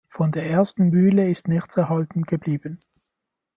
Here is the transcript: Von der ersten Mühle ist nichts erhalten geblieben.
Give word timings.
Von 0.09 0.31
der 0.31 0.47
ersten 0.49 0.89
Mühle 0.89 1.29
ist 1.29 1.47
nichts 1.47 1.77
erhalten 1.77 2.23
geblieben. 2.23 2.79